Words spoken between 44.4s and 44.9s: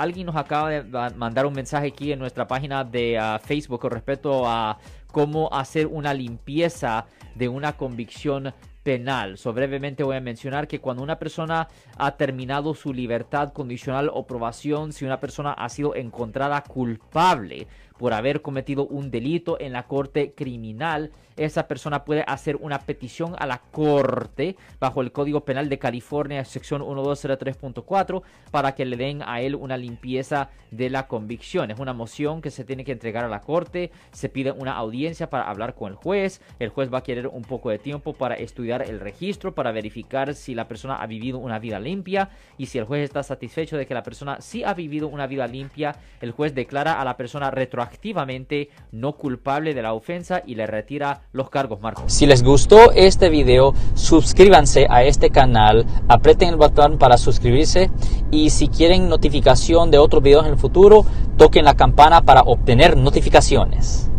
sí ha